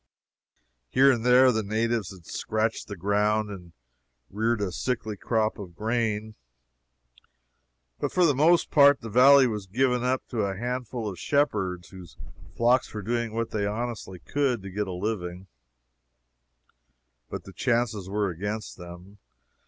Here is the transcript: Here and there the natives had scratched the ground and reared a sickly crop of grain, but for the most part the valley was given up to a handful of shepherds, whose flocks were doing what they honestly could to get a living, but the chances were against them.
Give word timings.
Here 0.89 1.11
and 1.11 1.23
there 1.23 1.51
the 1.51 1.61
natives 1.61 2.09
had 2.11 2.25
scratched 2.25 2.87
the 2.87 2.95
ground 2.95 3.51
and 3.51 3.71
reared 4.31 4.59
a 4.59 4.71
sickly 4.71 5.15
crop 5.15 5.59
of 5.59 5.75
grain, 5.75 6.33
but 7.99 8.11
for 8.11 8.25
the 8.25 8.33
most 8.33 8.71
part 8.71 9.01
the 9.01 9.11
valley 9.11 9.45
was 9.45 9.67
given 9.67 10.03
up 10.03 10.27
to 10.29 10.39
a 10.41 10.57
handful 10.57 11.07
of 11.07 11.19
shepherds, 11.19 11.89
whose 11.89 12.17
flocks 12.57 12.91
were 12.91 13.03
doing 13.03 13.31
what 13.35 13.51
they 13.51 13.67
honestly 13.67 14.17
could 14.17 14.63
to 14.63 14.71
get 14.71 14.87
a 14.87 14.91
living, 14.91 15.45
but 17.29 17.43
the 17.43 17.53
chances 17.53 18.09
were 18.09 18.31
against 18.31 18.77
them. 18.77 19.19